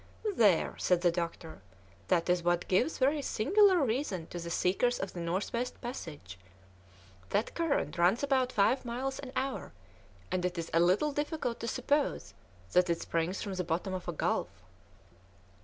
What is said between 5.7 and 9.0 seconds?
passage! That current runs about five